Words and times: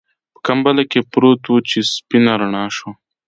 په 0.33 0.39
کمپله 0.47 0.83
کې 0.91 0.99
پروت 1.11 1.41
و 1.47 1.55
چې 1.69 1.79
سپينه 1.93 2.33
رڼا 2.41 2.65
شوه. 2.75 2.91